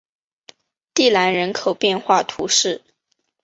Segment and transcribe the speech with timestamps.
[0.95, 2.81] 蒂兰人口变化图示